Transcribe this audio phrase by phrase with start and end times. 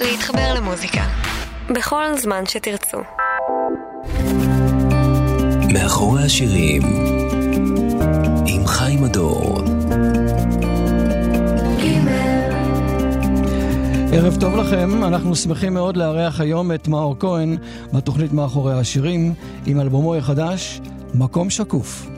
[0.00, 1.04] להתחבר למוזיקה.
[1.70, 2.98] בכל זמן שתרצו.
[5.72, 6.82] מאחורי השירים,
[8.46, 9.62] עם חיים הדור.
[14.12, 17.56] ערב טוב לכם, אנחנו שמחים מאוד לארח היום את מאור כהן
[17.92, 19.34] בתוכנית מאחורי השירים
[19.66, 20.80] עם אלבומו החדש,
[21.14, 22.13] מקום שקוף.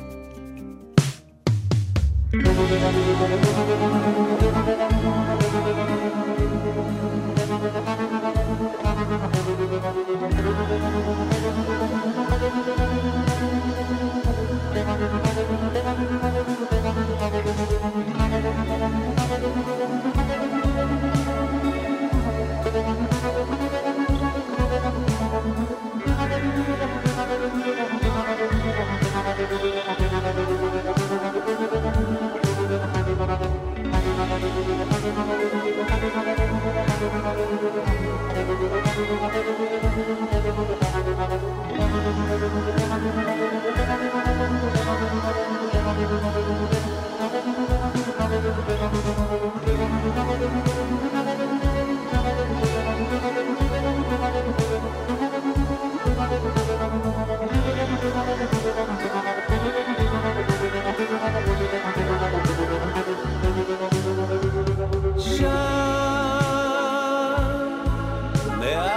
[68.66, 68.95] 네.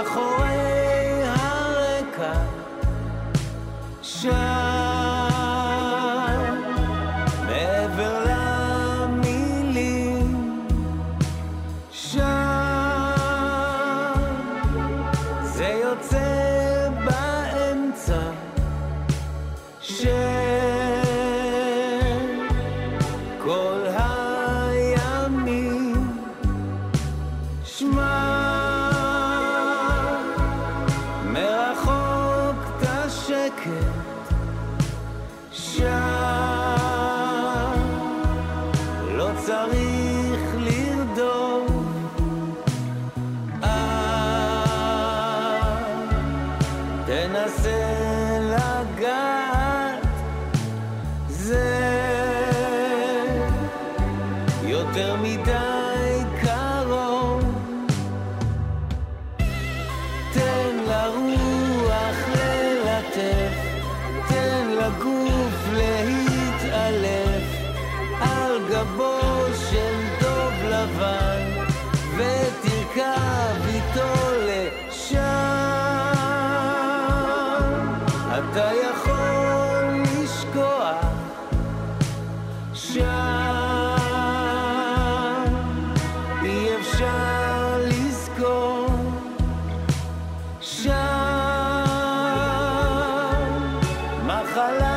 [94.54, 94.89] Gọi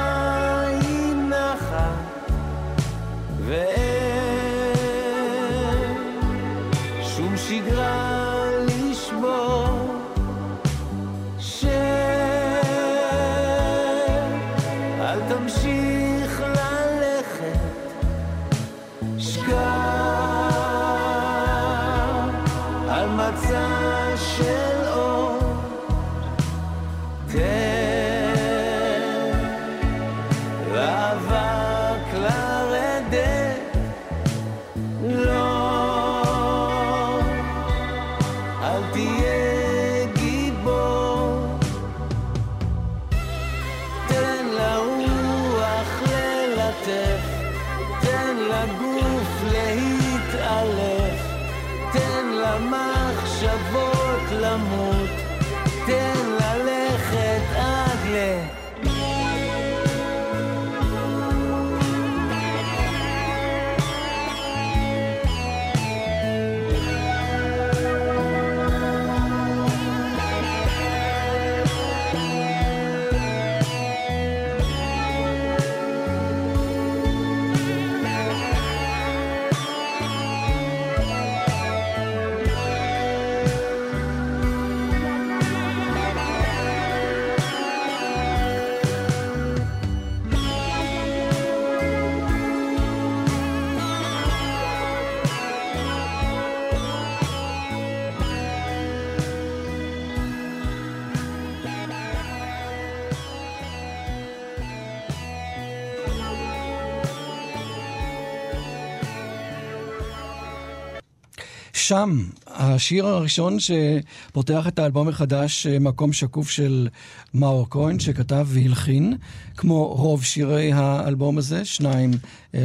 [111.88, 116.88] שם, השיר הראשון שפותח את האלבום החדש, מקום שקוף של
[117.34, 119.18] מאור כהן, שכתב והלחין,
[119.58, 122.12] כמו רוב שירי האלבום הזה, שניים
[122.56, 122.60] אה,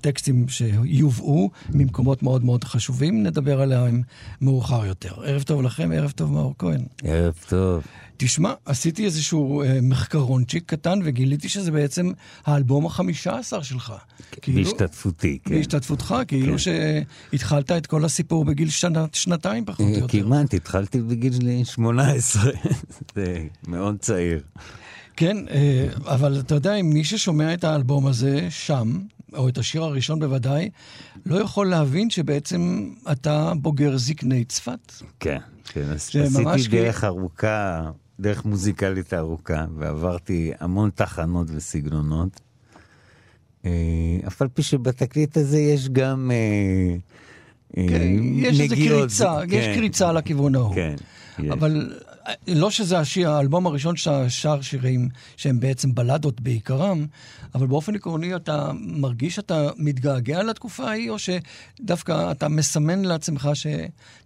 [0.00, 4.02] טקסטים שיובאו ממקומות מאוד מאוד חשובים, נדבר עליהם
[4.40, 5.14] מאוחר יותר.
[5.24, 6.80] ערב טוב לכם, ערב טוב מאור כהן.
[7.04, 7.82] ערב טוב.
[8.20, 12.12] תשמע, עשיתי איזשהו אה, מחקרונצ'יק קטן וגיליתי שזה בעצם
[12.46, 13.92] האלבום החמישה עשר שלך.
[14.42, 15.54] כאילו- בהשתתפותי, כן.
[15.54, 16.58] בהשתתפותך, כאילו כן.
[17.32, 20.22] שהתחלת את כל הסיפור בגיל שנה, שנתיים פחות או אה, יותר.
[20.22, 21.32] כמעט, התחלתי בגיל
[21.64, 22.42] 18,
[23.14, 24.42] זה מאוד צעיר.
[25.16, 28.98] כן, אה, אבל אתה יודע, מי ששומע את האלבום הזה שם,
[29.34, 30.70] או את השיר הראשון בוודאי,
[31.26, 34.92] לא יכול להבין שבעצם אתה בוגר זקני צפת.
[35.20, 42.40] כן, כן, עשיתי דרך ארוכה, דרך מוזיקלית ארוכה, ועברתי המון תחנות וסגנונות.
[43.64, 43.70] אה,
[44.26, 46.96] אף על פי שבתקליט הזה יש גם אה,
[47.88, 49.74] כן, יש איזו קריצה, יש כן.
[49.74, 50.74] קריצה לכיוון ההוא.
[50.74, 50.94] כן.
[51.50, 51.92] אבל
[52.48, 57.06] לא שזה השיר, האלבום הראשון שאתה שר שירים שהם בעצם בלדות בעיקרם,
[57.54, 63.66] אבל באופן עקרוני אתה מרגיש שאתה מתגעגע לתקופה ההיא, או שדווקא אתה מסמן לעצמך ש...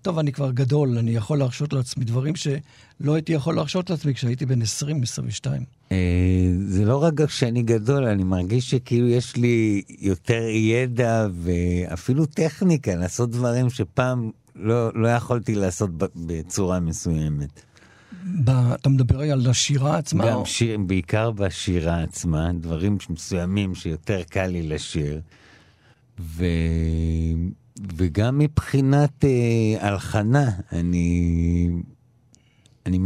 [0.02, 4.46] טוב, אני כבר גדול, אני יכול להרשות לעצמי דברים שלא הייתי יכול להרשות לעצמי כשהייתי
[4.46, 4.66] בן 20-22.
[5.92, 5.96] אה,
[6.66, 13.30] זה לא רק שאני גדול, אני מרגיש שכאילו יש לי יותר ידע ואפילו טכניקה לעשות
[13.30, 17.71] דברים שפעם לא, לא יכולתי לעשות בצורה מסוימת.
[18.44, 20.26] ב, אתה מדבר על השירה עצמה?
[20.26, 20.46] גם או...
[20.46, 25.20] שיר, בעיקר בשירה עצמה, דברים מסוימים שיותר קל לי לשיר.
[26.20, 26.44] ו...
[27.96, 31.68] וגם מבחינת אה, הלחנה, אני,
[32.86, 32.98] אני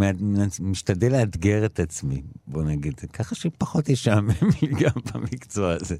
[0.60, 4.30] משתדל לאתגר את עצמי, בוא נגיד, ככה שפחות ישעמם
[4.62, 5.96] לי גם במקצוע הזה.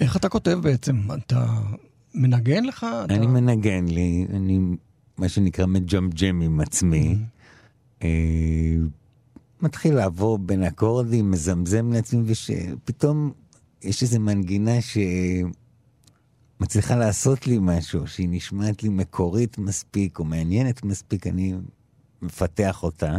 [0.00, 1.00] איך אתה כותב בעצם?
[1.14, 1.46] אתה
[2.14, 2.86] מנגן לך?
[3.04, 3.14] אתה...
[3.14, 4.60] אני מנגן לי, אני
[5.18, 7.14] מה שנקרא מג'מג'ם עם עצמי.
[7.14, 7.37] Mm-hmm.
[8.02, 8.76] אה,
[9.62, 13.32] מתחיל לעבור בין אקורדים, מזמזם לעצמי, ושפתאום
[13.82, 14.78] יש איזו מנגינה
[16.58, 21.54] שמצליחה לעשות לי משהו, שהיא נשמעת לי מקורית מספיק, או מעניינת מספיק, אני
[22.22, 23.18] מפתח אותה.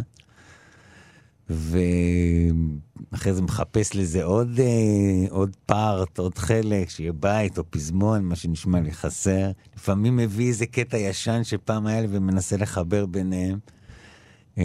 [1.50, 8.36] ואחרי זה מחפש לזה עוד, אה, עוד פארט, עוד חלק, שיהיה בית או פזמון, מה
[8.36, 9.52] שנשמע לי חסר.
[9.76, 13.60] לפעמים מביא איזה קטע ישן שפעם היה לי ומנסה לחבר ביניהם.
[14.58, 14.64] אה,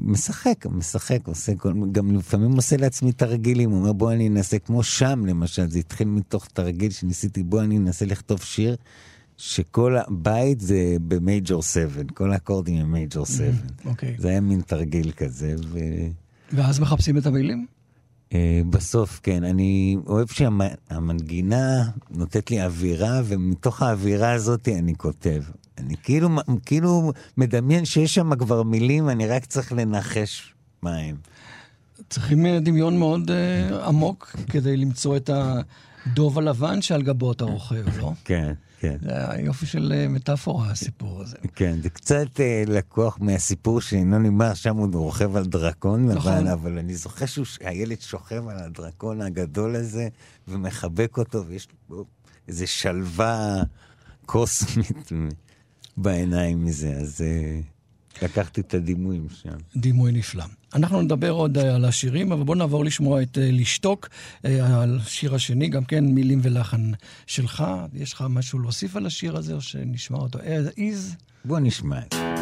[0.00, 4.82] משחק, משחק, עושה כל, גם לפעמים עושה לעצמי תרגילים, הוא אומר בוא אני אנסה, כמו
[4.82, 8.76] שם למשל, זה התחיל מתוך תרגיל שניסיתי, בוא אני אנסה לכתוב שיר
[9.36, 13.46] שכל הבית זה במייג'ור 7, כל האקורדים הם מייג'ור 7.
[13.46, 14.14] Mm-hmm, אוקיי.
[14.18, 15.54] זה היה מין תרגיל כזה.
[15.68, 15.78] ו...
[16.52, 17.66] ואז מחפשים את המילים?
[18.30, 18.34] Uh,
[18.70, 19.44] בסוף, כן.
[19.44, 25.42] אני אוהב שהמנגינה נותנת לי אווירה, ומתוך האווירה הזאת אני כותב.
[25.78, 26.28] אני כאילו,
[26.66, 31.16] כאילו מדמיין שיש שם כבר מילים, אני רק צריך לנחש מה הם.
[32.10, 37.98] צריכים אה, דמיון מאוד uh, עמוק כדי למצוא את הדוב הלבן שעל גבו אתה רוכב,
[37.98, 38.12] לא?
[38.24, 38.52] כן.
[38.80, 38.96] כן.
[39.02, 41.36] זה היופי של אה, מטאפורה, הסיפור הזה.
[41.54, 46.32] כן, זה קצת אה, לקוח מהסיפור שאינו נגמר, שם הוא רוכב על דרקון נכון.
[46.32, 50.08] לבן, אבל אני זוכר שהילד שוכב על הדרקון הגדול הזה
[50.48, 52.04] ומחבק אותו, ויש לו
[52.48, 53.62] איזו שלווה
[54.26, 55.12] קוסמית
[55.96, 57.20] בעיניים מזה, אז...
[57.20, 57.60] אה,
[58.22, 59.56] לקחתי את הדימויים שם.
[59.76, 60.44] דימוי נפלא.
[60.76, 64.08] אנחנו נדבר עוד אה, על השירים, אבל בואו נעבור לשמוע את אה, לשתוק,
[64.44, 66.90] אה, על שיר השני, גם כן מילים ולחן
[67.26, 67.64] שלך.
[67.94, 71.16] יש לך משהו להוסיף על השיר הזה, או שנשמע אותו is?
[71.44, 72.35] בוא נשמע את זה.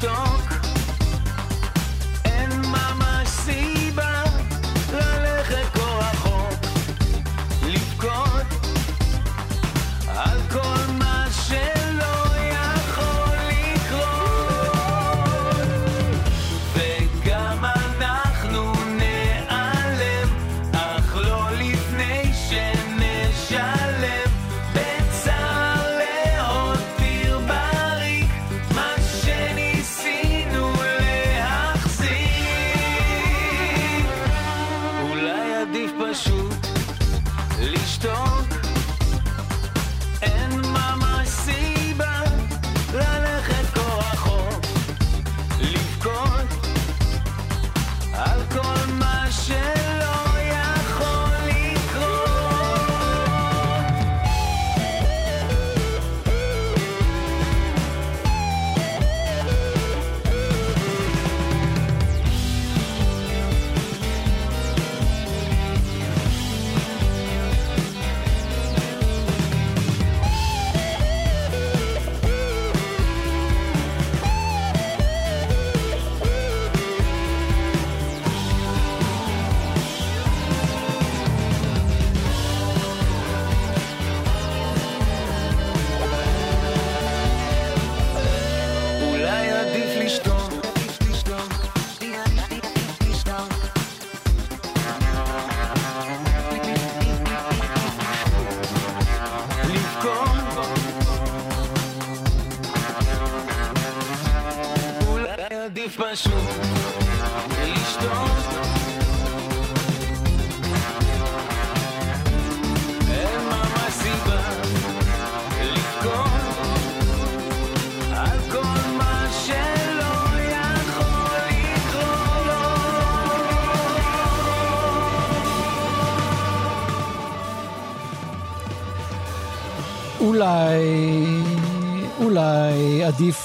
[0.00, 0.29] stone.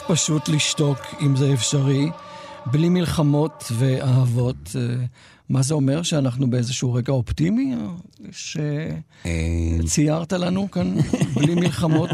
[0.08, 2.10] פשוט לשתוק, אם זה אפשרי,
[2.66, 4.76] בלי מלחמות ואהבות.
[4.76, 4.96] אה,
[5.50, 6.04] מה זה אומר?
[6.04, 7.76] שאנחנו באיזשהו רגע אופטימי?
[9.82, 10.96] שציירת לנו כאן,
[11.34, 12.10] בלי מלחמות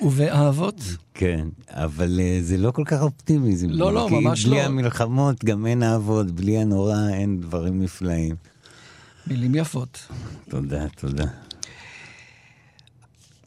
[0.00, 0.80] ובאהבות?
[1.14, 3.56] כן, אבל אה, זה לא כל כך אופטימי.
[3.68, 4.50] לא, לא, ממש לא.
[4.50, 8.34] בלי המלחמות גם אין אהבות, בלי הנורא אין דברים נפלאים.
[9.26, 10.06] מילים יפות.
[10.48, 11.24] תודה, תודה.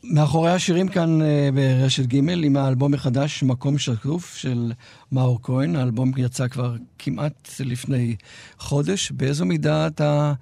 [0.03, 4.71] מאחורי השירים כאן אה, ברשת ג' עם האלבום החדש, מקום שקוף של
[5.11, 5.75] מאור כהן.
[5.75, 8.15] האלבום יצא כבר כמעט לפני
[8.57, 9.11] חודש.
[9.11, 10.33] באיזו מידה אתה,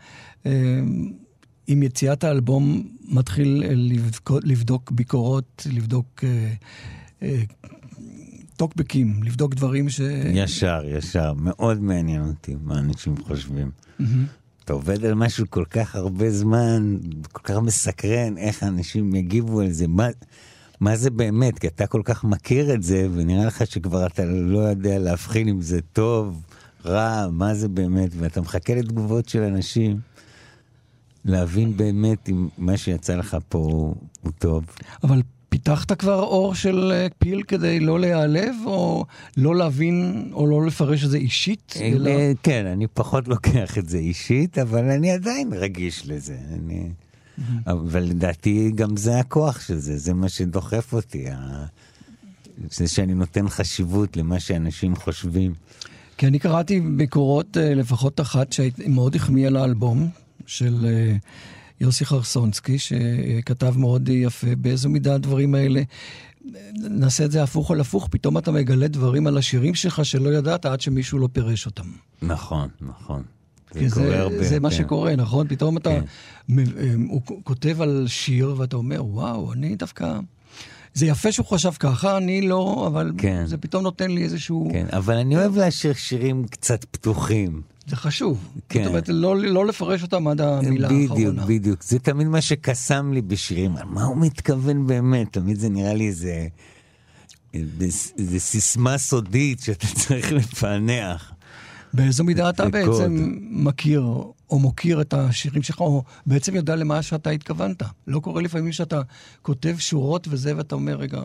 [0.45, 0.51] אה,
[1.67, 6.23] עם יציאת האלבום, מתחיל לבדוק, לבדוק ביקורות, לבדוק
[7.21, 7.41] אה,
[8.57, 10.01] טוקבקים, לבדוק דברים ש...
[10.33, 11.33] ישר, ישר.
[11.33, 13.71] מאוד מעניין אותי מה אנשים חושבים.
[13.99, 14.40] Mm-hmm.
[14.65, 16.97] אתה עובד על משהו כל כך הרבה זמן,
[17.31, 20.07] כל כך מסקרן, איך אנשים יגיבו על זה, מה,
[20.79, 24.59] מה זה באמת, כי אתה כל כך מכיר את זה, ונראה לך שכבר אתה לא
[24.59, 26.41] יודע להבחין אם זה טוב,
[26.85, 29.99] רע, מה זה באמת, ואתה מחכה לתגובות של אנשים,
[31.25, 33.59] להבין באמת אם מה שיצא לך פה
[34.21, 34.65] הוא טוב.
[35.03, 39.05] אבל פיתחת כבר אור של אה, פיל כדי לא להיעלב, או
[39.37, 41.73] לא להבין, או לא לפרש את זה אישית?
[41.81, 42.11] אה, אלא...
[42.43, 46.37] כן, אני פחות לוקח את זה אישית, אבל אני עדיין רגיש לזה.
[46.53, 46.89] אני...
[47.67, 51.25] אבל לדעתי גם זה הכוח של זה, זה מה שדוחף אותי.
[52.71, 55.53] זה שאני נותן חשיבות למה שאנשים חושבים.
[56.17, 60.09] כי אני קראתי ביקורות, אה, לפחות אחת, שמאוד החמיאה לאלבום,
[60.45, 60.85] של...
[61.81, 65.81] יוסי חרסונסקי, שכתב מאוד יפה, באיזו מידה הדברים האלה,
[66.75, 70.65] נעשה את זה הפוך על הפוך, פתאום אתה מגלה דברים על השירים שלך שלא ידעת
[70.65, 71.83] עד שמישהו לא פירש אותם.
[72.21, 73.23] נכון, נכון.
[73.73, 74.43] זה זה, הרבה.
[74.43, 74.61] זה כן.
[74.61, 75.47] מה שקורה, נכון?
[75.47, 76.61] פתאום אתה, כן.
[77.09, 80.19] הוא כותב על שיר ואתה אומר, וואו, אני דווקא...
[80.93, 83.45] זה יפה שהוא חשב ככה, אני לא, אבל כן.
[83.45, 84.69] זה פתאום נותן לי איזשהו...
[84.71, 87.61] כן, אבל אני אוהב להשאיר שירים קצת פתוחים.
[87.91, 88.53] זה חשוב.
[88.69, 88.83] כן.
[88.83, 91.31] זאת אומרת, לא, לא לפרש אותם עד המילה בדיוק, האחרונה.
[91.31, 91.83] בדיוק, בדיוק.
[91.83, 93.77] זה תמיד מה שקסם לי בשירים.
[93.77, 95.33] על מה הוא מתכוון באמת?
[95.33, 96.47] תמיד זה נראה לי איזה...
[97.53, 101.31] איזה סיסמה סודית שאתה צריך לפענח.
[101.93, 104.01] באיזו מידה אתה בעצם מכיר
[104.49, 107.83] או מוקיר את השירים שלך, או בעצם יודע למה שאתה התכוונת.
[108.07, 109.01] לא קורה לפעמים שאתה
[109.41, 111.21] כותב שורות וזה, ואתה אומר, רגע,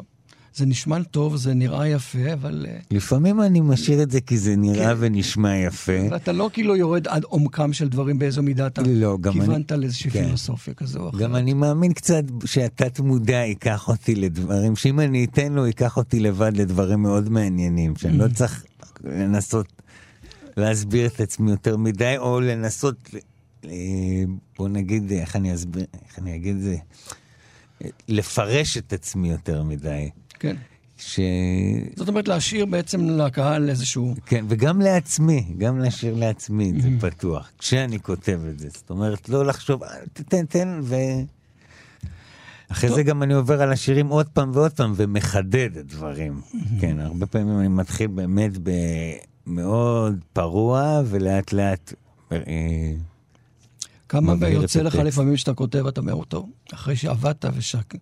[0.56, 2.66] זה נשמע טוב, זה נראה יפה, אבל...
[2.68, 4.96] אה, לפעמים אני משאיר את זה כי זה נראה כן.
[4.98, 5.92] ונשמע יפה.
[6.10, 9.80] ואתה לא כאילו יורד עד עומקם של דברים באיזו מידה אתה לא, כיוונת אני...
[9.80, 10.24] לאיזושהי כן.
[10.24, 11.20] פילוסופיה כזו או אחרת.
[11.20, 16.20] גם אני מאמין קצת שהתת מודע ייקח אותי לדברים, שאם אני אתן לו, ייקח אותי
[16.20, 18.34] לבד לדברים מאוד מעניינים, שאני לא mm.
[18.34, 18.64] צריך
[19.04, 19.82] לנסות
[20.56, 23.10] להסביר את עצמי יותר מדי, או לנסות,
[24.58, 26.76] בוא נגיד, איך אני אסביר, איך אני אגיד את זה,
[28.08, 30.08] לפרש את עצמי יותר מדי.
[30.38, 30.56] כן.
[30.98, 31.20] ש...
[31.96, 34.14] זאת אומרת, להשאיר בעצם לקהל איזשהו...
[34.26, 37.10] כן, וגם לעצמי, גם להשאיר לעצמי את זה mm-hmm.
[37.10, 38.68] פתוח, כשאני כותב את זה.
[38.72, 40.94] זאת אומרת, לא לחשוב, אה, תן, תן, ו...
[42.68, 42.98] אחרי טוב.
[42.98, 46.40] זה גם אני עובר על השירים עוד פעם ועוד פעם, ומחדד את דברים.
[46.40, 46.80] Mm-hmm.
[46.80, 48.52] כן, הרבה פעמים אני מתחיל באמת
[49.46, 51.92] במאוד פרוע, ולאט לאט...
[52.32, 52.38] אה,
[54.08, 57.94] כמה יוצא לך לפעמים שאתה כותב, אתה אומר, טוב, אחרי שעבדת ושק...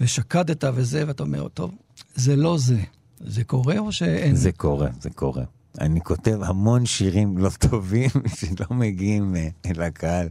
[0.00, 1.74] ושקדת וזה, ואתה אומר, טוב,
[2.14, 2.80] זה לא זה.
[3.20, 4.34] זה קורה או שאין?
[4.34, 5.44] זה קורה, זה קורה.
[5.80, 10.28] אני כותב המון שירים לא טובים שלא מגיעים אה, אל הקהל.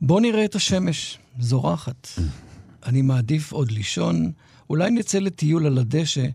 [0.00, 2.08] בוא נראה את השמש, זורחת.
[2.86, 4.32] אני מעדיף עוד לישון,
[4.70, 6.26] אולי נצא לטיול על הדשא,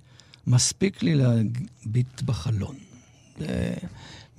[0.47, 2.75] מספיק לי להביט בחלון.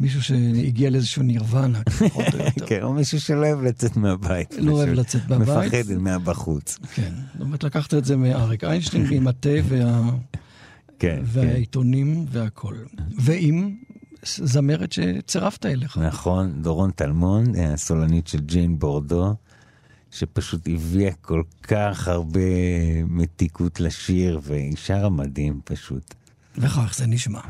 [0.00, 2.66] מישהו שהגיע לאיזשהו נירוונה, פחות או יותר.
[2.66, 4.54] כן, או מישהו שלא אוהב לצאת מהבית.
[4.58, 5.48] לא אוהב לצאת מהבית.
[5.48, 6.78] מפחד מהבחוץ.
[6.94, 10.02] כן, זאת אומרת, לקחת את זה מאריק איינשטיין עם התה וה...
[10.98, 12.38] כן, והעיתונים כן.
[12.38, 12.74] והכל.
[13.18, 13.74] ועם
[14.24, 15.98] זמרת שצירפת אליך.
[15.98, 19.34] נכון, דורון טלמון, הסולנית של ג'יין בורדו,
[20.10, 22.40] שפשוט הביאה כל כך הרבה
[23.06, 26.14] מתיקות לשיר, והיא שרה מדהים פשוט.
[26.58, 27.40] וכך זה נשמע.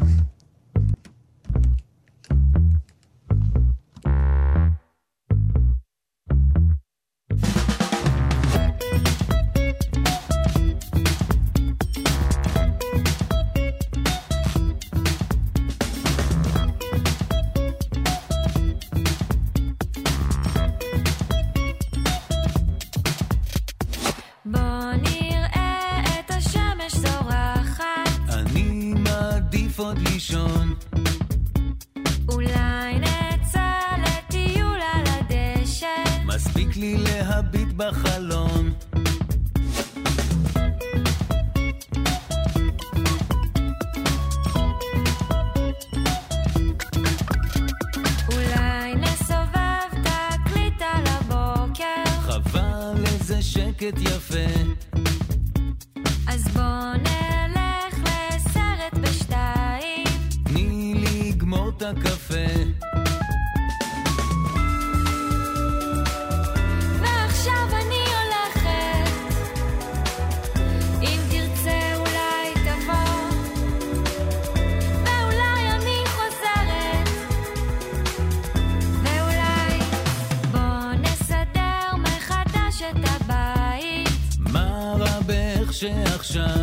[86.14, 86.63] שעכשיו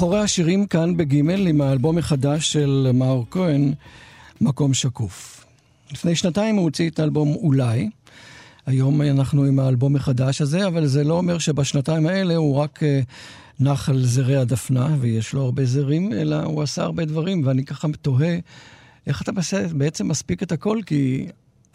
[0.00, 3.72] מאחורי השירים כאן בגימל עם האלבום החדש של מאור כהן,
[4.40, 5.44] מקום שקוף.
[5.92, 7.90] לפני שנתיים הוא הוציא את האלבום אולי.
[8.66, 13.00] היום אנחנו עם האלבום החדש הזה, אבל זה לא אומר שבשנתיים האלה הוא רק אה,
[13.60, 17.88] נח על זרי הדפנה, ויש לו הרבה זרים, אלא הוא עשה הרבה דברים, ואני ככה
[18.02, 18.38] תוהה
[19.06, 19.32] איך אתה
[19.74, 21.26] בעצם מספיק את הכל, כי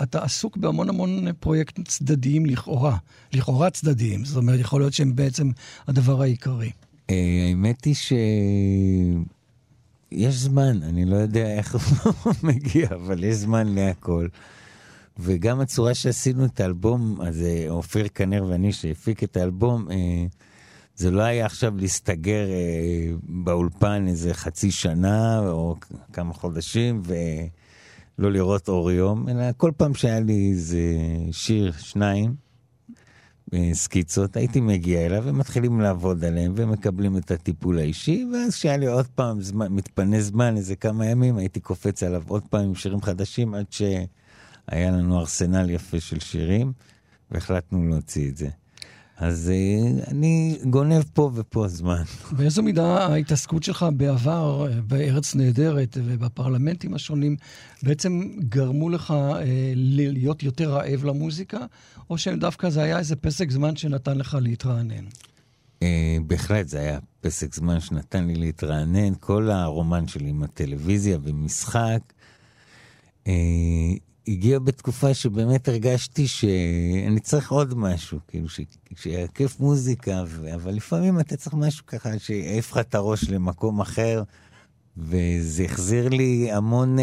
[0.04, 2.98] אתה עסוק בהמון המון פרויקטים צדדיים לכאורה,
[3.34, 5.52] לכאורה צדדיים, זאת אומרת, יכול להיות שהם בעצם
[5.88, 6.72] הדבר העיקרי.
[7.10, 8.36] אה, האמת היא שיש
[10.36, 11.76] זמן, אני לא יודע איך
[12.24, 14.28] הוא מגיע, אבל יש זמן להכל.
[15.20, 20.26] וגם הצורה שעשינו את האלבום הזה, אופיר כנר ואני שהפיק את האלבום, אה,
[20.96, 25.76] זה לא היה עכשיו להסתגר אה, באולפן איזה חצי שנה או
[26.14, 30.84] כמה חודשים ולא לראות אור יום, אלא כל פעם שהיה לי איזה
[31.32, 32.45] שיר, שניים,
[33.74, 39.08] סקיצות, הייתי מגיע אליו ומתחילים לעבוד עליהם ומקבלים את הטיפול האישי, ואז כשהיה לי עוד
[39.08, 43.54] פעם זמן, מתפנה זמן, איזה כמה ימים, הייתי קופץ עליו עוד פעם עם שירים חדשים,
[43.54, 46.74] עד שהיה לנו ארסנל יפה של שירים,
[47.32, 48.50] והחלטנו להוציא את זה.
[49.18, 52.04] אז uh, אני גונב פה ופה זמן.
[52.38, 57.36] באיזו מידה ההתעסקות שלך בעבר, אה, בארץ נהדרת ובפרלמנטים השונים,
[57.84, 59.14] בעצם גרמו לך uh,
[59.76, 61.60] להיות יותר רעב למוזיקה,
[62.10, 65.06] או שדווקא זה היה איזה פסק זמן שנתן לך להתרענן?
[65.80, 65.84] Uh,
[66.28, 69.14] בהחלט, זה היה פסק זמן שנתן לי להתרענן.
[69.20, 72.00] כל הרומן שלי עם הטלוויזיה ומשחק,
[73.24, 73.28] uh,
[74.28, 78.48] הגיע בתקופה שבאמת הרגשתי שאני צריך עוד משהו, כאילו
[78.96, 80.24] שיהיה כיף מוזיקה,
[80.56, 84.24] אבל לפעמים אתה צריך משהו ככה שיעיף לך את הראש למקום אחר,
[84.98, 87.02] וזה החזיר לי המון uh,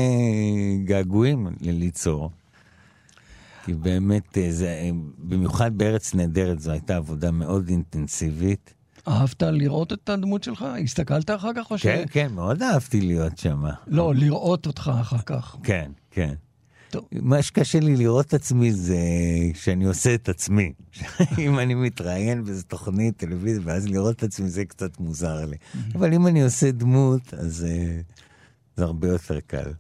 [0.85, 2.31] געגועים ליצור.
[3.65, 8.75] כי באמת, אה, זה, במיוחד בארץ נהדרת, זו הייתה עבודה מאוד אינטנסיבית.
[9.09, 10.67] אהבת לראות את הדמות שלך?
[10.85, 11.83] הסתכלת אחר כך או ש...
[11.83, 13.63] כן, כן, מאוד אהבתי להיות שם.
[13.87, 15.57] לא, לראות אותך אחר כך.
[15.63, 16.35] כן, כן.
[16.93, 17.05] טוב.
[17.13, 18.99] מה שקשה לי לראות את עצמי זה
[19.55, 20.73] שאני עושה את עצמי.
[21.45, 25.57] אם אני מתראיין באיזה תוכנית טלוויזיה, ואז לראות את עצמי זה קצת מוזר לי.
[25.95, 28.21] אבל אם אני עושה דמות, אז uh,
[28.77, 29.73] זה הרבה יותר קל.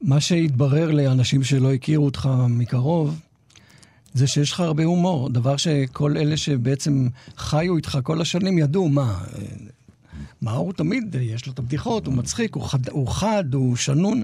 [0.00, 3.20] מה שהתברר לאנשים שלא הכירו אותך מקרוב,
[4.14, 9.24] זה שיש לך הרבה הומור, דבר שכל אלה שבעצם חיו איתך כל השנים ידעו, מה,
[10.42, 14.22] מאור תמיד, יש לו את הבדיחות, הוא מצחיק, הוא חד, הוא, חד, הוא שנון.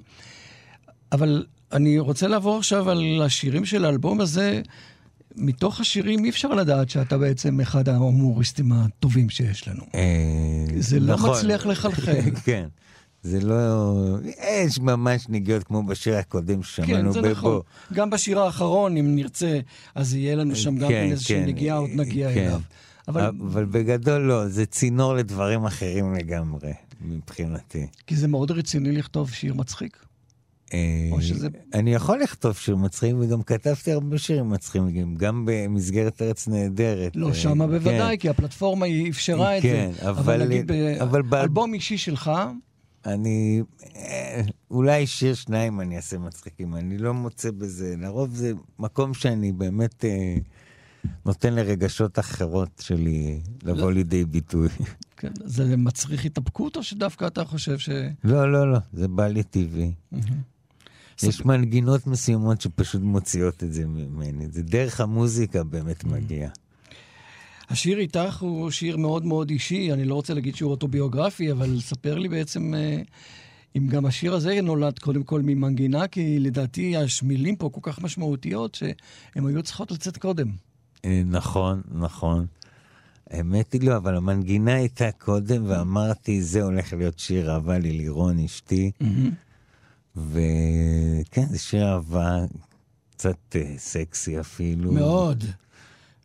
[1.13, 4.63] אבל אני רוצה לעבור עכשיו על השירים של האלבום הזה.
[5.37, 9.83] מתוך השירים אי אפשר לדעת שאתה בעצם אחד ההומוריסטים הטובים שיש לנו.
[9.95, 10.01] אה,
[10.79, 11.31] זה לא נכון.
[11.31, 12.21] מצליח לחלחל.
[12.45, 12.67] כן.
[13.23, 13.95] זה לא...
[14.65, 17.15] יש ממש נגיעות כמו בשיר הקודם ששמענו בבו.
[17.15, 17.61] כן, זה נכון.
[17.93, 19.61] גם בשיר האחרון, אם נרצה,
[19.95, 22.47] אז יהיה לנו שם גם כן, איזושהי כן, נגיעה, עוד נגיע כן.
[22.47, 22.61] אליו.
[23.09, 23.23] אבל...
[23.23, 27.87] אבל בגדול לא, זה צינור לדברים אחרים לגמרי, מבחינתי.
[28.07, 30.08] כי זה מאוד רציני לכתוב שיר מצחיק.
[30.75, 31.49] אה, שזה...
[31.75, 37.17] אני יכול לכתוב שיר מצחיק, וגם כתבתי הרבה שירים מצחיקים, גם במסגרת ארץ נהדרת.
[37.17, 38.17] לא, אה, שמה בוודאי, כן.
[38.17, 40.11] כי הפלטפורמה היא אפשרה את כן, זה.
[40.11, 40.19] אבל...
[40.19, 42.31] אבל נגיד, אבל באלבום אישי שלך...
[43.07, 43.63] אני...
[43.97, 47.95] אה, אולי שיר שניים אני אעשה מצחיקים, אני לא מוצא בזה.
[47.99, 50.05] לרוב זה מקום שאני באמת...
[51.27, 53.93] נותן לרגשות אחרות שלי לבוא לא.
[53.93, 54.69] לידי ביטוי.
[55.17, 57.89] כן, זה מצריך התאפקות, או שדווקא אתה חושב ש...
[58.25, 59.93] לא, לא, לא, זה בא לי טבעי.
[61.23, 64.49] יש מנגינות מסוימות שפשוט מוציאות את זה ממני.
[64.51, 66.49] זה דרך המוזיקה באמת מגיע.
[67.71, 72.19] השיר איתך הוא שיר מאוד מאוד אישי, אני לא רוצה להגיד שהוא אוטוביוגרפי, אבל ספר
[72.19, 73.03] לי בעצם אה,
[73.77, 78.75] אם גם השיר הזה נולד קודם כל ממנגינה, כי לדעתי השמילים פה כל כך משמעותיות,
[78.75, 80.49] שהן היו צריכות לצאת קודם.
[81.05, 82.47] אה, נכון, נכון.
[83.31, 88.91] האמת היא לא, אבל המנגינה הייתה קודם, ואמרתי, זה הולך להיות שיר אהבה ללירון אשתי.
[90.33, 92.37] וכן, זה שיר אהבה
[93.11, 94.93] קצת אה, סקסי אפילו.
[94.93, 95.45] מאוד.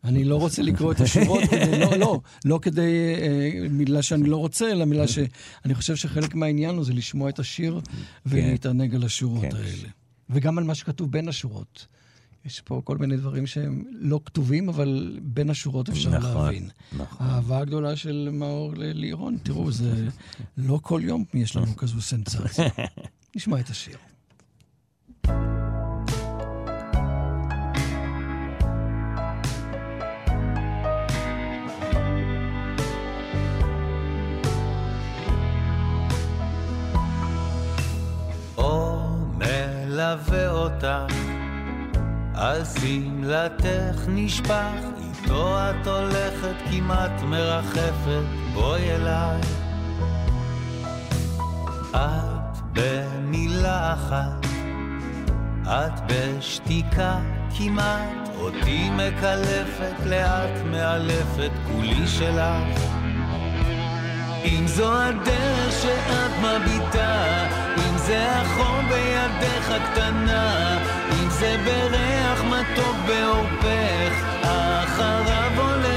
[0.04, 4.36] אני לא רוצה לקרוא את השורות, כדי, לא, לא, לא כדי אה, מילה שאני לא
[4.36, 7.80] רוצה, אלא מילה שאני חושב שחלק מהעניין הוא זה לשמוע את השיר.
[8.26, 9.56] ולהתענג על השורות כן.
[9.56, 9.88] האלה.
[10.30, 11.86] וגם על מה שכתוב בין השורות.
[12.44, 16.68] יש פה כל מיני דברים שהם לא כתובים, אבל בין השורות אפשר נכון, להבין.
[16.92, 17.26] נכון.
[17.26, 20.08] האהבה הגדולה של מאור ללירון, תראו, זה
[20.56, 22.66] לא כל יום יש לנו כזו סנסציה.
[23.36, 23.96] נשמע את השיר.
[39.38, 41.14] מלווה אותך
[42.34, 49.40] על שמלתך נשפך, איתו את הולכת כמעט מרחפת, בואי אליי.
[51.90, 52.33] את
[52.74, 54.46] במילה אחת,
[55.64, 57.18] את בשתיקה
[57.58, 62.80] כמעט, אותי מקלפת, לאט מאלפת, כולי שלך.
[64.44, 70.78] אם זו הדרך שאת מביטה, אם זה החום בידך הקטנה,
[71.12, 75.94] אם זה בריח מתוק בעורפך, אחריו הולך.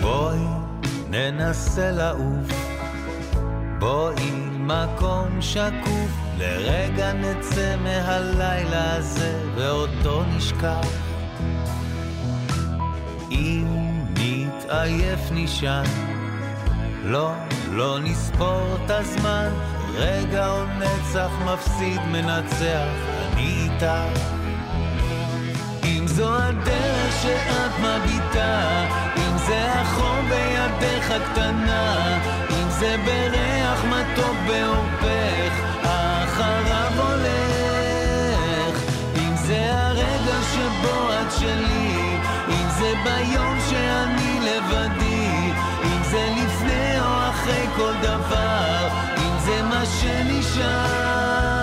[0.00, 0.38] בואי
[1.10, 2.63] ננסה לעוף,
[3.84, 10.86] בואי מקום שקוף, לרגע נצא מהלילה הזה ואותו נשכח.
[13.30, 13.66] אם
[14.18, 15.86] נתעייף נשען,
[17.02, 17.30] לא,
[17.70, 19.50] לא נספור את הזמן,
[19.94, 22.88] רגע או נצח מפסיד מנצח,
[23.32, 24.20] אני איתך.
[25.84, 28.84] אם זו הדרך שאת מביטה,
[29.16, 32.18] אם זה החום בידך הקטנה,
[32.50, 38.80] אם זה בריח מתוק בעורפך, אחריו הולך.
[39.16, 42.16] אם זה הרגע שבו את שלי,
[42.48, 45.52] אם זה ביום שאני לבדי,
[45.84, 48.88] אם זה לפני או אחרי כל דבר,
[49.44, 51.53] זה מה שנשאר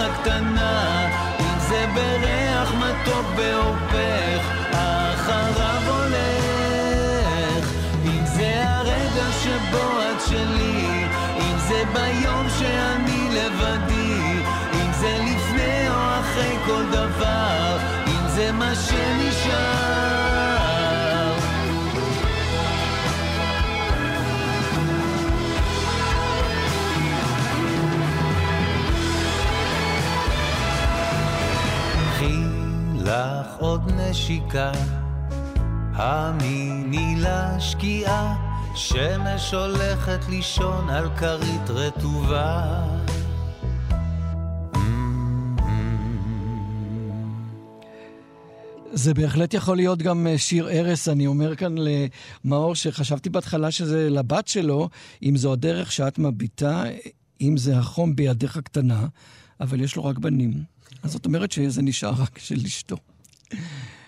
[0.00, 1.08] הקטנה,
[1.40, 7.64] אם זה בריח מתוק בעורפך, אחריו הולך.
[8.04, 11.04] אם זה הרגע שבו את שלי,
[11.36, 14.42] אם זה ביום שאני לבדי,
[14.74, 19.99] אם זה לפני או אחרי כל דבר, אם זה מה שנשאר.
[33.10, 34.72] לך עוד נשיקה,
[35.92, 38.36] המיני לשקיעה,
[38.74, 42.82] שמש הולכת לישון על כרית רטובה.
[48.92, 51.74] זה בהחלט יכול להיות גם אה, שיר ערש, אני אומר כאן
[52.44, 54.88] למאור, שחשבתי בהתחלה שזה לבת שלו,
[55.22, 56.84] אם זו הדרך שאת מביטה,
[57.40, 59.06] אם זה החום בידיך קטנה,
[59.60, 60.79] אבל יש לו רק בנים.
[61.02, 62.96] אז זאת אומרת שזה נשאר רק של אשתו.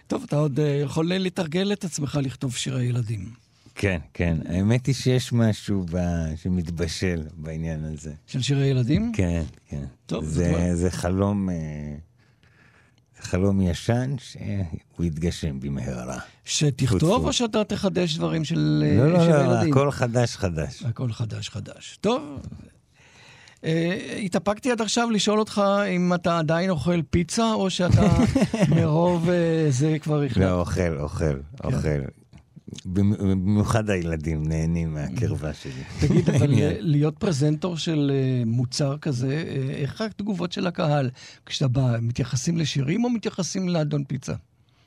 [0.07, 3.31] טוב, אתה עוד אה, יכול לתרגל את עצמך לכתוב שירי ילדים.
[3.75, 4.37] כן, כן.
[4.49, 5.99] האמת היא שיש משהו ב...
[6.37, 8.13] שמתבשל בעניין הזה.
[8.27, 9.13] של שירי ילדים?
[9.15, 9.85] כן, כן.
[10.07, 11.51] טוב, זה, זה חלום...
[11.51, 11.55] אה...
[13.23, 16.19] חלום ישן שהוא יתגשם במהרה.
[16.45, 19.49] שתכתוב או שאתה תחדש דברים של, לא, לא, של לא, ילדים?
[19.51, 20.83] לא, לא, הכל חדש חדש.
[20.83, 21.99] הכל חדש חדש.
[22.01, 22.41] טוב,
[23.65, 25.63] אה, התאפקתי עד עכשיו לשאול אותך
[25.97, 28.19] אם אתה עדיין אוכל פיצה, או שאתה
[28.77, 30.41] מרוב אה, זה כבר החלטת.
[30.41, 31.65] לא, אוכל, אוכל, כן.
[31.65, 32.03] אוכל.
[32.87, 35.73] במיוחד הילדים נהנים מהקרבה שלי.
[36.01, 36.51] תגיד, אבל
[36.93, 41.11] להיות פרזנטור של אה, מוצר כזה, איך התגובות של הקהל
[41.47, 41.97] כשאתה בא?
[42.03, 44.35] מתייחסים לשירים או מתייחסים לאדון פיצה?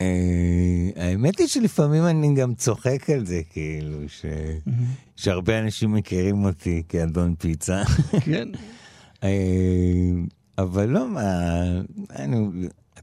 [0.01, 3.97] אה, האמת היא שלפעמים אני גם צוחק על זה, כאילו,
[5.15, 7.83] שהרבה אנשים מכירים אותי כאדון פיצה.
[8.25, 8.47] כן.
[10.57, 11.21] אבל לא, מה,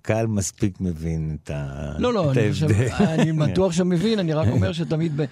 [0.03, 2.03] הקהל מספיק מבין את ההבדל.
[2.03, 2.69] לא, לא, אני, חושב,
[3.01, 5.25] אני בטוח שמבין, אני רק אומר שתמיד ב,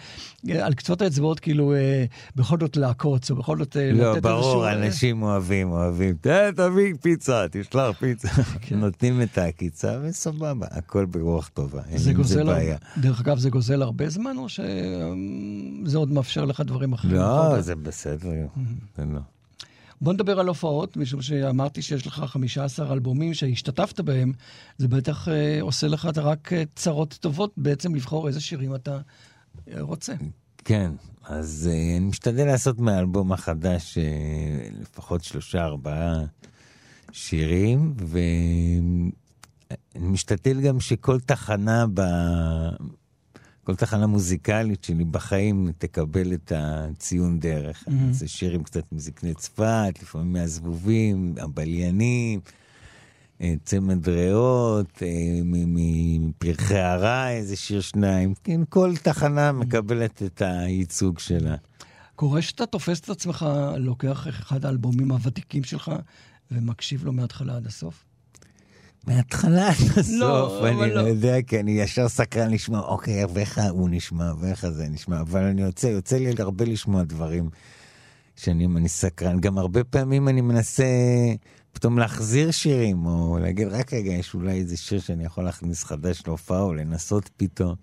[0.62, 2.04] על קצות האצבעות, כאילו, אה,
[2.36, 4.30] בכל זאת לעקוץ, או בכל זאת אה, לא, לתת איזשהו...
[4.30, 6.16] לא, ברור, אנשים אוהבים, אוהבים.
[6.56, 8.28] תביא פיצה, תשלח פיצה.
[8.62, 8.78] כן.
[8.78, 12.76] נותנים את העקיצה, וסבבה, הכל ברוח טובה, אין עם זה בעיה.
[12.98, 17.16] דרך אגב, זה גוזל הרבה זמן, או שזה עוד מאפשר לך דברים אחרים?
[17.16, 18.28] לא, זה בסדר,
[18.96, 19.20] זה לא.
[20.00, 24.32] בוא נדבר על הופעות, משום שאמרתי שיש לך 15 אלבומים שהשתתפת בהם,
[24.78, 28.98] זה בטח אה, עושה לך רק אה, צרות טובות בעצם לבחור איזה שירים אתה
[29.68, 30.12] אה, רוצה.
[30.64, 30.92] כן,
[31.24, 36.24] אז אה, אני משתדל לעשות מהאלבום החדש אה, לפחות שלושה, ארבעה
[37.12, 39.10] שירים, ואני
[40.08, 42.00] משתדל גם שכל תחנה ב...
[43.70, 47.84] כל תחנה מוזיקלית שלי בחיים תקבל את הציון דרך.
[47.86, 47.92] Mm-hmm.
[48.10, 52.40] זה שירים קצת מזקני צפת, לפעמים מהזבובים, הבליינים,
[53.40, 58.34] אה, צמד ריאות, אה, מפרחי הרע, איזה שיר שניים.
[58.44, 61.56] כן, כל תחנה מקבלת את הייצוג שלה.
[62.16, 65.92] קורה שאתה תופס את עצמך, לוקח אחד האלבומים הוותיקים שלך
[66.50, 68.09] ומקשיב לו מההתחלה עד הסוף?
[69.06, 70.86] מההתחלה עד הסוף, לא, אני לא.
[70.86, 75.44] לא יודע, כי אני ישר סקרן לשמוע, אוקיי, ואיך הוא נשמע, ואיך זה נשמע, אבל
[75.44, 77.50] אני יוצא, יוצא לי הרבה לשמוע דברים
[78.36, 79.40] שאני אני סקרן.
[79.40, 80.84] גם הרבה פעמים אני מנסה
[81.72, 86.22] פתאום להחזיר שירים, או להגיד, רק רגע, יש אולי איזה שיר שאני יכול להכניס חדש
[86.26, 87.74] להופעה, או לנסות פתאום.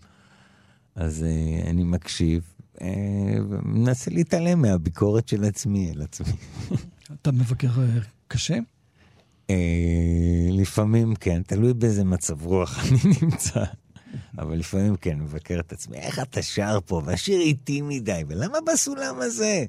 [0.95, 2.43] אז uh, אני מקשיב,
[2.75, 2.81] uh,
[3.49, 6.33] ומנסה להתעלם מהביקורת של עצמי על עצמי.
[7.21, 8.57] אתה מבקר uh, קשה?
[9.49, 9.55] אה,
[10.51, 13.63] לפעמים כן, תלוי באיזה מצב רוח אני נמצא.
[14.37, 19.15] אבל לפעמים כן, מבקר את עצמי, איך אתה שר פה, והשיר איטי מדי, ולמה בסולם
[19.19, 19.65] הזה?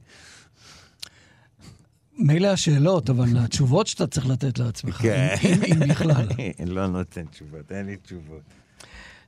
[2.18, 5.34] מילא השאלות, אבל התשובות שאתה צריך לתת לעצמך, כן.
[5.44, 6.28] אם, אם בכלל.
[6.66, 8.42] לא נותן תשובות, אין לי תשובות.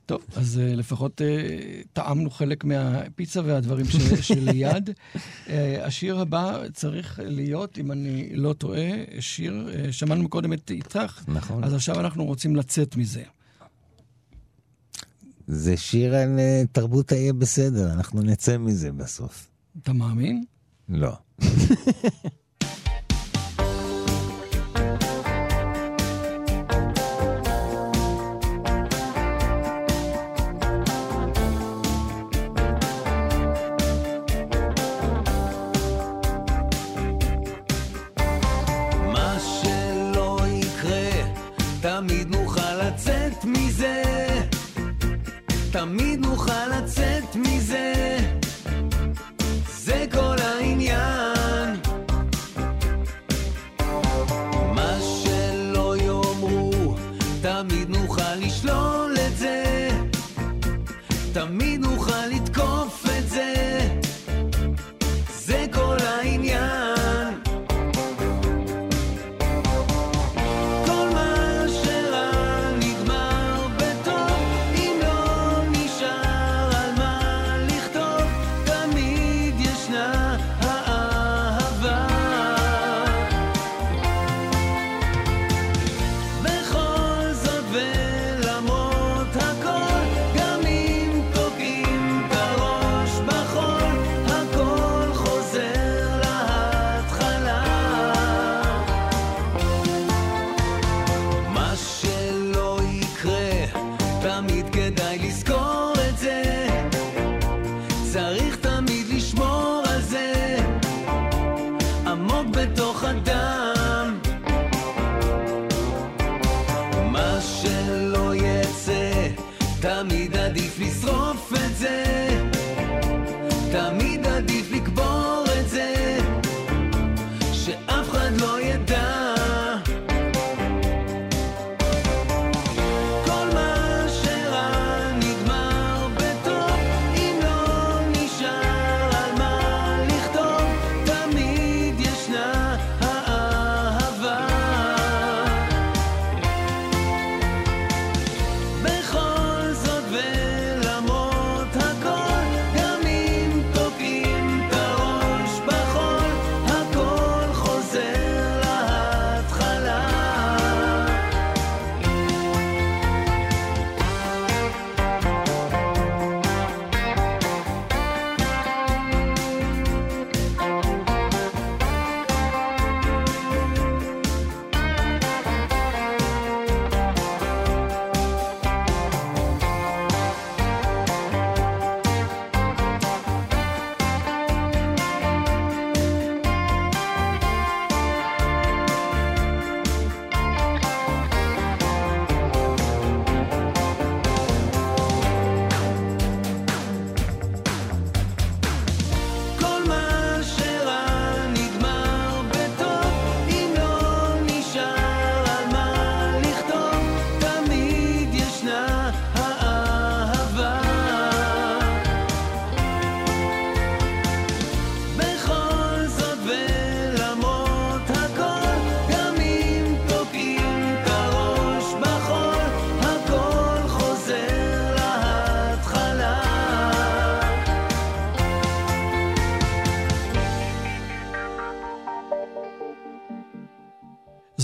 [0.05, 1.23] טוב, אז uh, לפחות uh,
[1.93, 3.95] טעמנו חלק מהפיצה והדברים ש,
[4.33, 4.89] שליד.
[4.89, 5.49] uh,
[5.81, 11.63] השיר הבא צריך להיות, אם אני לא טועה, שיר, uh, שמענו קודם את איתך, נכון.
[11.63, 13.23] אז עכשיו אנחנו רוצים לצאת מזה.
[15.47, 19.47] זה שיר על uh, תרבות היהיה בסדר, אנחנו נצא מזה בסוף.
[19.83, 20.43] אתה מאמין?
[20.89, 21.13] לא.
[45.81, 46.21] amor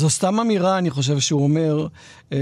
[0.08, 1.88] זו סתם אמירה, אני חושב שהוא אומר,
[2.34, 2.38] אה,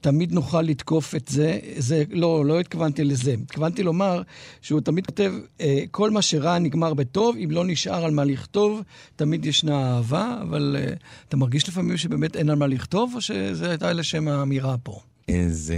[0.00, 1.58] תמיד נוכל לתקוף את זה.
[1.76, 3.34] זה, לא, לא התכוונתי לזה.
[3.42, 4.22] התכוונתי לומר
[4.62, 8.80] שהוא תמיד כותב, אה, כל מה שרע נגמר בטוב, אם לא נשאר על מה לכתוב,
[9.16, 10.94] תמיד ישנה אהבה, אבל אה,
[11.28, 15.00] אתה מרגיש לפעמים שבאמת אין על מה לכתוב, או שזה הייתה לשם האמירה פה?
[15.48, 15.76] זה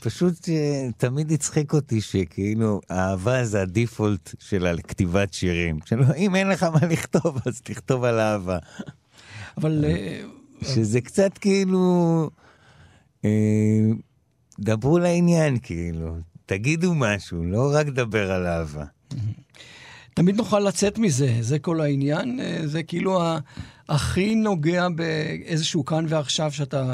[0.00, 5.78] פשוט אה, תמיד הצחיק אותי שכאילו אהבה זה הדיפולט של כתיבת שירים.
[5.84, 8.58] שלא, אם אין לך מה לכתוב, אז תכתוב על אהבה.
[9.58, 9.84] אבל...
[10.64, 12.30] אה, שזה קצת כאילו...
[13.24, 13.30] אה,
[14.60, 16.16] דברו לעניין, כאילו.
[16.46, 18.84] תגידו משהו, לא רק דבר על אהבה.
[20.14, 22.40] תמיד נוכל לצאת מזה, זה כל העניין.
[22.64, 23.22] זה כאילו
[23.88, 26.92] הכי נוגע באיזשהו כאן ועכשיו שאתה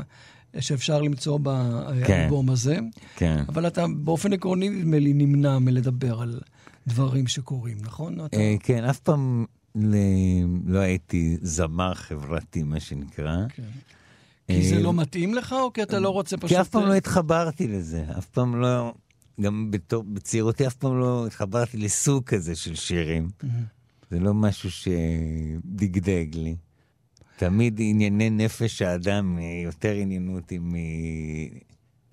[0.60, 2.78] שאפשר למצוא באלבום כן, הזה.
[3.16, 3.44] כן.
[3.48, 6.40] אבל אתה באופן עקרוני, נדמה לי, נמנע מלדבר על
[6.86, 8.24] דברים שקורים, נכון?
[8.24, 8.36] אתה...
[8.36, 9.44] אה, כן, אף פעם
[9.74, 9.96] ל...
[10.64, 13.36] לא הייתי זמר חברתי, מה שנקרא.
[13.48, 13.62] כן.
[14.46, 16.48] כי זה אה, לא מתאים לך, או כי אתה לא רוצה פשוט...
[16.48, 18.94] כי אף פעם לא התחברתי לזה, אף פעם לא...
[19.40, 23.28] גם בתור, בצעירותי אף פעם לא התחברתי לסוג כזה של שירים.
[24.10, 26.56] זה לא משהו שדגדג לי.
[27.36, 30.74] תמיד ענייני נפש האדם יותר עניינו אותי מ...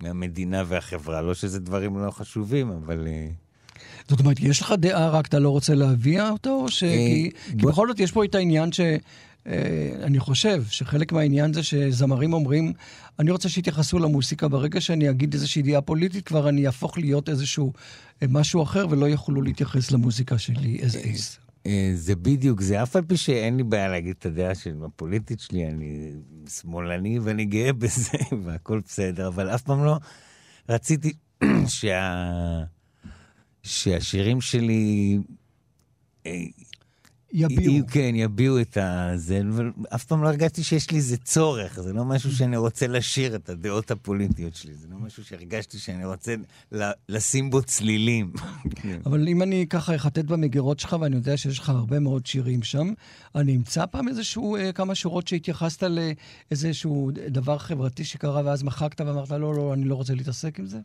[0.00, 1.22] מהמדינה והחברה.
[1.22, 3.08] לא שזה דברים לא חשובים, אבל...
[3.78, 6.50] אה, זאת אומרת, יש לך דעה, רק אתה לא רוצה להביע אותו?
[6.50, 6.82] או ש...
[6.82, 8.80] אה, כי, כי בכל זאת יש פה את העניין ש...
[9.46, 12.72] אה, אני חושב שחלק מהעניין זה שזמרים אומרים,
[13.18, 17.72] אני רוצה שיתייחסו למוסיקה, ברגע שאני אגיד איזושהי דעה פוליטית, כבר אני אהפוך להיות איזשהו
[18.28, 21.48] משהו אחר, ולא יוכלו להתייחס למוזיקה שלי as is.
[21.66, 25.40] אה, זה בדיוק זה, אף על פי שאין לי בעיה להגיד את הדעה של הפוליטית
[25.40, 26.12] שלי, אני
[26.48, 29.98] שמאלני ואני גאה בזה, והכל בסדר, אבל אף פעם לא
[30.68, 31.12] רציתי
[31.66, 32.77] שה...
[33.68, 35.18] שהשירים שלי
[36.26, 36.44] אה,
[37.32, 37.86] יביעו.
[37.86, 38.78] כן, יביעו את
[39.14, 42.86] זה, אבל אף פעם לא הרגשתי שיש לי איזה צורך, זה לא משהו שאני רוצה
[42.86, 46.34] לשיר את הדעות הפוליטיות שלי, זה לא משהו שהרגשתי שאני רוצה
[47.08, 48.32] לשים בו צלילים.
[49.06, 52.92] אבל אם אני ככה אחטט במגירות שלך, ואני יודע שיש לך הרבה מאוד שירים שם,
[53.34, 55.82] אני אמצא פעם איזשהו, אה, כמה שורות שהתייחסת
[56.50, 60.78] לאיזשהו דבר חברתי שקרה, ואז מחקת ואמרת, לא, לא, אני לא רוצה להתעסק עם זה?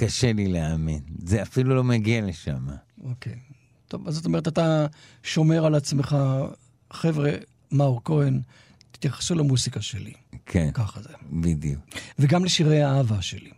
[0.00, 2.66] אה, קשה לי להאמין, זה אפילו לא מגיע לשם.
[3.04, 3.38] אוקיי.
[3.88, 4.86] טוב, אז זאת אומרת, אתה
[5.22, 6.16] שומר על עצמך,
[6.92, 7.30] חבר'ה,
[7.72, 8.40] מאור כהן,
[8.90, 10.12] תתייחסו למוסיקה שלי.
[10.46, 10.70] כן.
[10.74, 11.08] ככה זה.
[11.32, 11.80] בדיוק.
[12.18, 13.50] וגם לשירי האהבה שלי.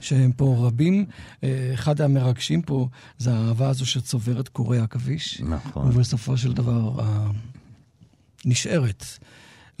[0.00, 1.06] שהם פה רבים.
[1.44, 5.40] אה, אחד המרגשים פה זה האהבה הזו שצוברת קורי עכביש.
[5.40, 5.88] נכון.
[5.88, 6.92] ובסופו של דבר
[8.44, 9.04] נשארת.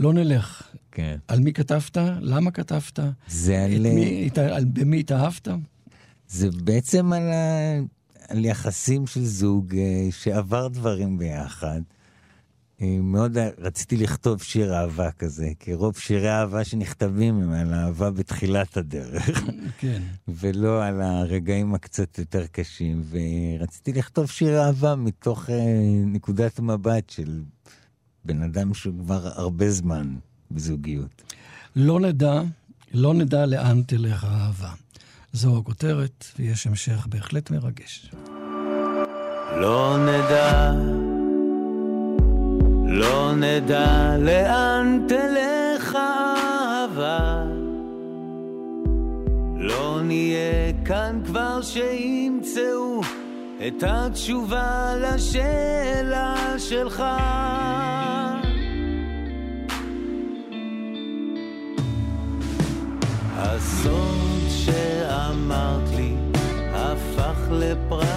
[0.00, 0.62] לא נלך.
[0.92, 1.16] כן.
[1.28, 1.96] על מי כתבת?
[2.20, 2.98] למה כתבת?
[3.28, 3.94] זה על...
[3.94, 4.64] מי, על...
[4.64, 5.48] במי התאהבת?
[6.28, 7.96] זה בעצם על ה...
[8.28, 11.80] על יחסים של זוג אה, שעבר דברים ביחד.
[12.82, 18.10] אה, מאוד רציתי לכתוב שיר אהבה כזה, כי רוב שירי האהבה שנכתבים הם על אהבה
[18.10, 19.40] בתחילת הדרך.
[19.80, 20.02] כן.
[20.28, 23.02] ולא על הרגעים הקצת יותר קשים.
[23.10, 25.56] ורציתי לכתוב שיר אהבה מתוך אה,
[26.06, 27.42] נקודת מבט של
[28.24, 30.16] בן אדם שהוא כבר הרבה זמן
[30.50, 31.22] בזוגיות.
[31.76, 32.42] לא נדע,
[32.94, 34.85] לא נדע לאן תלך האהבה.
[35.36, 38.10] זו הכותרת, ויש המשך בהחלט מרגש.
[39.56, 40.72] לא נדע,
[42.86, 47.44] לא נדע לאן תלך האהבה.
[49.56, 53.00] לא נהיה כאן כבר שימצאו
[53.66, 57.02] את התשובה לשאלה שלך.
[64.48, 64.95] שאמרת לי
[67.50, 68.15] le bras.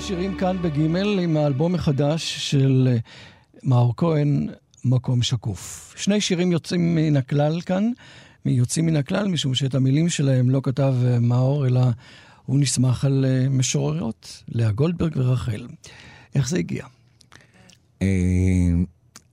[0.00, 2.98] שירים כאן בגימל עם האלבום החדש של אה,
[3.62, 4.48] מאור כהן,
[4.84, 5.94] מקום שקוף.
[5.96, 7.90] שני שירים יוצאים מן הכלל כאן,
[8.44, 11.80] יוצאים מן הכלל משום שאת המילים שלהם לא כתב אה, מאור, אלא
[12.46, 15.66] הוא נסמך על אה, משוררות, לאה גולדברג ורחל.
[16.34, 16.84] איך זה הגיע?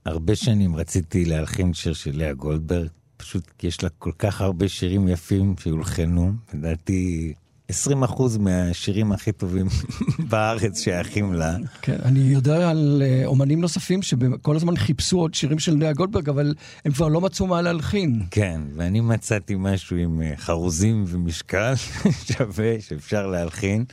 [0.06, 2.88] הרבה שנים רציתי להלחין שיר של לאה גולדברג,
[3.18, 7.34] פשוט כי יש לה כל כך הרבה שירים יפים שהולחנו, לדעתי
[7.70, 9.68] 20 אחוז מהשירים הכי טובים
[10.30, 11.56] בארץ שייכים לה.
[11.82, 16.30] כן, אני יודע על אה, אומנים נוספים שכל הזמן חיפשו עוד שירים של נויה גולדברג,
[16.30, 16.54] אבל
[16.86, 18.22] הם כבר לא מצאו מה להלחין.
[18.32, 21.74] כן, ואני מצאתי משהו עם אה, חרוזים ומשקל
[22.32, 23.86] שווה שאפשר להלחין.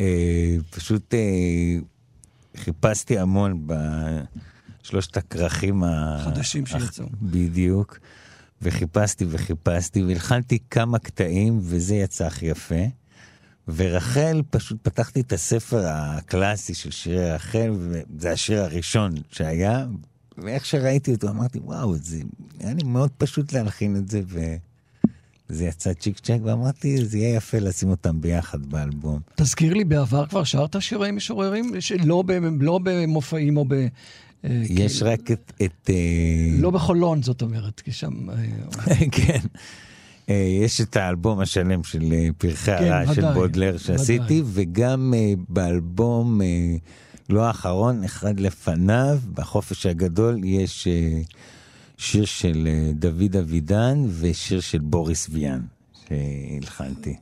[0.00, 1.14] אה, פשוט
[2.56, 3.66] חיפשתי המון
[4.82, 7.06] בשלושת הכרכים החדשים שיצאו.
[7.22, 7.98] בדיוק.
[8.62, 12.84] וחיפשתי וחיפשתי, והלחנתי כמה קטעים, וזה יצא הכי יפה.
[13.68, 19.86] ורחל, פשוט פתחתי את הספר הקלאסי של שירי רחל, וזה השיר הראשון שהיה,
[20.38, 22.18] ואיך שראיתי אותו אמרתי, וואו, זה
[22.60, 24.20] היה לי מאוד פשוט להלחין את זה,
[25.48, 29.20] וזה יצא צ'יק צ'ק, ואמרתי, זה יהיה יפה לשים אותם ביחד באלבום.
[29.34, 31.72] תזכיר לי, בעבר כבר שרת שירי משוררים?
[32.04, 32.24] לא,
[32.60, 33.86] לא במופעים או ב...
[34.44, 35.52] אה, יש רק את...
[35.62, 35.94] את אה,
[36.58, 38.30] לא בחולון, זאת אומרת, כי שם...
[38.30, 38.36] אה,
[39.12, 39.40] כן.
[40.62, 44.42] יש את האלבום השלם של פרחי כן, הרעש של בודלר שעשיתי, ודאי.
[44.44, 45.14] וגם
[45.48, 46.40] באלבום,
[47.28, 50.88] לא האחרון, אחד לפניו, בחופש הגדול, יש
[51.96, 55.60] שיר של דוד אבידן ושיר של בוריס ויאן,
[56.10, 57.16] שהלחנתי.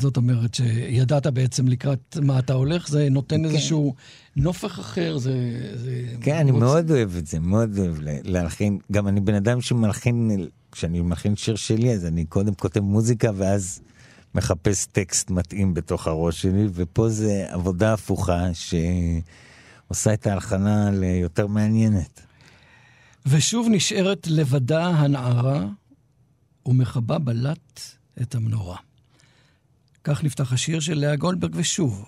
[0.00, 3.44] זאת אומרת שידעת בעצם לקראת מה אתה הולך, זה נותן כן.
[3.44, 3.94] איזשהו
[4.36, 5.34] נופך אחר, זה...
[5.74, 6.50] זה כן, אני.
[6.50, 8.78] מאוד אוהב את זה, מאוד אוהב להלחין.
[8.92, 10.30] גם אני בן אדם שמלחין,
[10.72, 13.80] כשאני מלחין שיר שלי, אז אני קודם כותב מוזיקה ואז
[14.34, 22.20] מחפש טקסט מתאים בתוך הראש שלי, ופה זה עבודה הפוכה שעושה את ההלחנה ליותר מעניינת.
[23.26, 25.66] ושוב נשארת לבדה הנערה
[26.66, 27.80] ומכבה בלט
[28.22, 28.76] את המנורה.
[30.04, 32.04] כך נפתח השיר של לאה גולדברג, ושוב,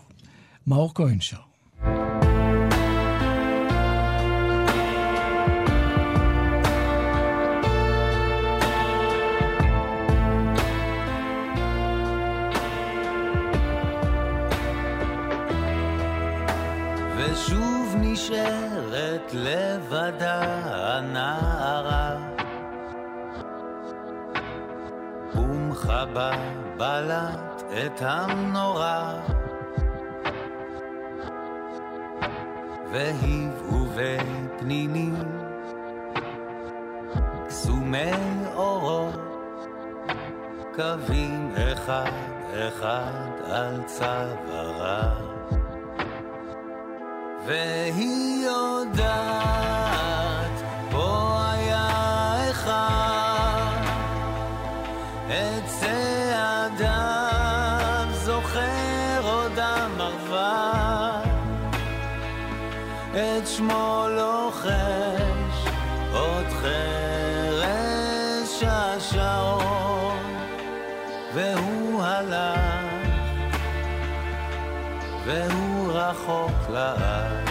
[0.67, 1.37] מאור כהן שר.
[17.17, 20.43] ושוב נשארת לבדה
[20.99, 21.60] הנערה
[25.81, 26.31] ומכבה
[26.77, 29.15] בלט את המנורה.
[32.93, 35.17] והיבאו בפנינים
[37.49, 38.13] קסומי
[38.55, 39.21] אורות
[40.75, 42.11] קווים אחד
[42.69, 45.13] אחד על צווארה.
[47.47, 49.03] והיא יודעת
[50.91, 53.10] פה היה אחד
[55.31, 55.69] את
[63.47, 65.71] שמו לוחש
[66.13, 70.19] עוד חרש השעון
[71.35, 72.91] והוא הלך
[75.25, 77.51] והוא רחוק לעד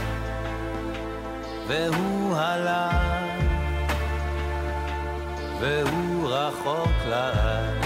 [1.67, 3.43] והוא הלך,
[5.59, 7.85] והוא רחוק לעד.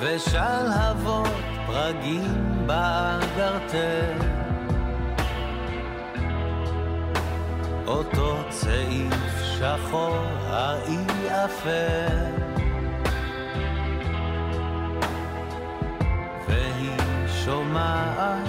[0.00, 1.28] ושלהבות
[1.66, 4.18] פרגים באגרטל.
[7.86, 11.04] אותו צעיף שחור האי
[11.44, 12.32] אפל.
[16.48, 16.98] והיא
[17.44, 18.48] שומעת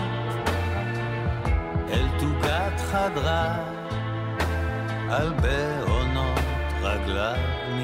[1.91, 3.55] אל תוגת חדרה,
[5.09, 5.98] על בעונות
[6.81, 7.35] רגליו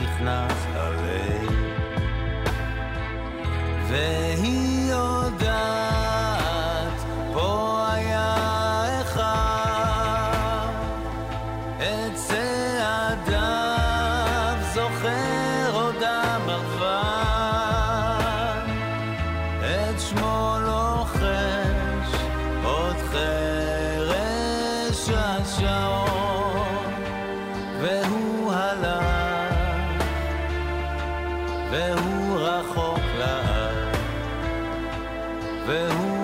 [0.02, 1.52] נכנס הלב.
[3.90, 5.85] והיא יודעת,
[35.66, 36.15] והוא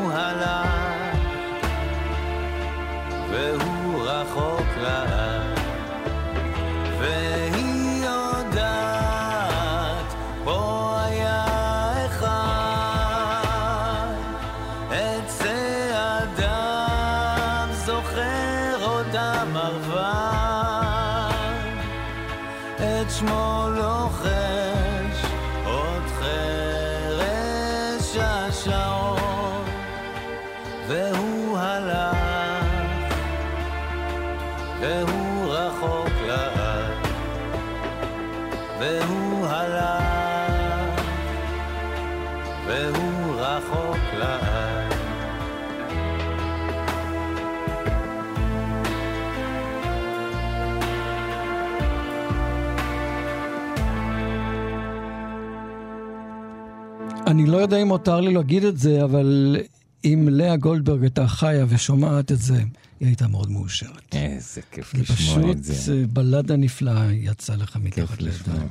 [57.71, 59.57] יודע אם מותר לי להגיד את זה, אבל
[60.05, 62.63] אם לאה גולדברג הייתה חיה ושומעת את זה,
[62.99, 64.15] היא הייתה מאוד מאושרת.
[64.15, 65.93] איזה כיף זה לשמוע את פשוט זה.
[65.93, 68.21] אה, בלדה נפלאה יצא לך מתחת.
[68.21, 68.67] לידיים.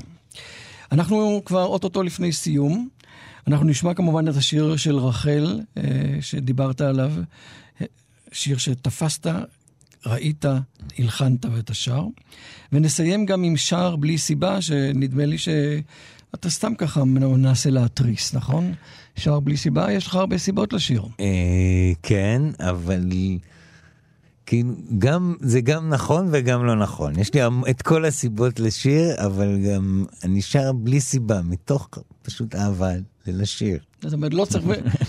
[0.92, 2.88] אנחנו כבר אוטוטו לפני סיום.
[3.46, 5.82] אנחנו נשמע כמובן את השיר של רחל, אה,
[6.20, 7.12] שדיברת עליו,
[7.80, 7.86] אה,
[8.32, 9.26] שיר שתפסת,
[10.06, 10.44] ראית,
[10.98, 12.06] הלחנת ואת השאר.
[12.72, 15.36] ונסיים גם עם שער בלי סיבה, שנדמה לי
[16.36, 18.72] שאתה סתם ככה מנסה להתריס, נכון?
[19.16, 21.02] שער בלי סיבה, יש לך הרבה סיבות לשיר.
[21.20, 23.12] אה, כן, אבל
[24.46, 27.18] כאילו, גם, זה גם נכון וגם לא נכון.
[27.18, 31.88] יש לי את כל הסיבות לשיר, אבל גם אני שר בלי סיבה, מתוך
[32.22, 32.90] פשוט אהבה
[33.26, 33.78] לשיר.
[34.02, 34.64] זאת אומרת, לא צריך,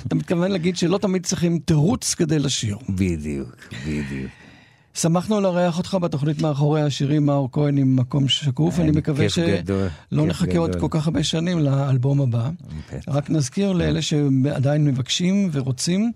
[0.07, 2.77] אתה מתכוון להגיד שלא תמיד צריכים תירוץ כדי לשיר.
[2.89, 3.55] בדיוק,
[3.87, 4.31] בדיוק.
[4.93, 8.79] שמחנו לארח אותך בתוכנית מאחורי השירים, מאור כהן עם מקום שקוף.
[8.79, 10.75] אני מקווה כיף גדול, שלא נחכה עוד.
[10.75, 12.49] כל כך הרבה שנים לאלבום הבא.
[13.07, 16.11] רק נזכיר לאלה שעדיין מבקשים ורוצים,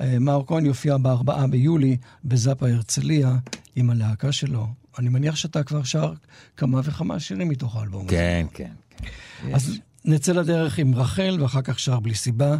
[0.00, 3.36] אה, מאור כהן יופיע בארבעה ביולי בזאפה הרצליה
[3.76, 4.66] עם הלהקה שלו.
[4.98, 6.12] אני מניח שאתה כבר שר
[6.56, 8.10] כמה וכמה שירים מתוך האלבום הזה.
[8.10, 8.70] כן, כן.
[8.96, 9.54] כן.
[9.54, 12.56] אז נצא לדרך עם רחל, ואחר כך שר בלי סיבה.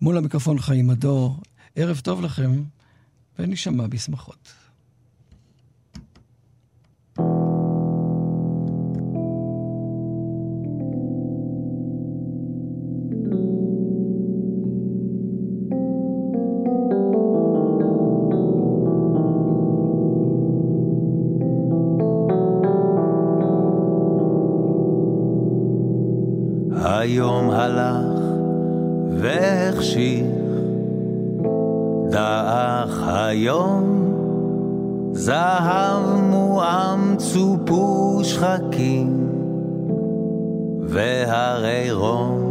[0.00, 1.40] מול המיקרופון חיים מדור.
[1.76, 2.62] ערב טוב לכם,
[3.38, 4.57] ונשמע בשמחות.
[27.58, 28.20] הלך
[29.10, 30.26] והחשיך,
[32.10, 33.98] דעך היום,
[35.12, 39.28] זהב מועם צופו שחקים,
[40.82, 42.48] והרי רום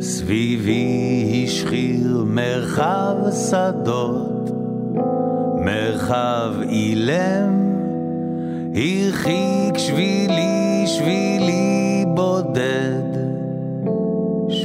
[0.00, 3.16] סביבי השחיר מרחב
[3.50, 4.50] שדות,
[5.64, 7.68] מרחב אילם,
[8.74, 11.57] הרחיק שבילי שבילי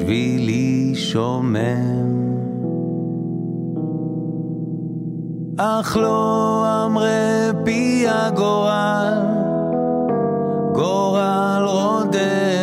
[0.03, 2.13] שבילי שומם.
[5.57, 9.13] אך לא אמרה פי הגורל,
[10.73, 12.62] גורל רודה,